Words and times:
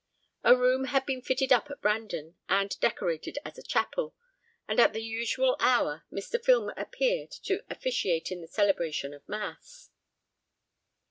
A 0.43 0.55
room 0.57 0.85
had 0.85 1.05
been 1.05 1.21
fitted 1.21 1.53
up 1.53 1.69
at 1.69 1.79
Brandon, 1.79 2.35
and 2.49 2.75
decorated 2.79 3.37
as 3.45 3.59
a 3.59 3.61
chapel; 3.61 4.15
and 4.67 4.79
at 4.79 4.93
the 4.93 5.03
usual 5.03 5.55
hour, 5.59 6.05
Mr. 6.11 6.43
Filmer 6.43 6.73
appeared, 6.75 7.29
to 7.43 7.63
officiate 7.69 8.31
in 8.31 8.41
the 8.41 8.47
celebration 8.47 9.13
of 9.13 9.21
mass. 9.29 9.91